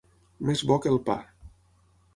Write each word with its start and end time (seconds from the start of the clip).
Més 0.49 0.63
bo 0.71 0.79
que 0.85 0.91
el 0.95 0.99
pa. 1.11 1.19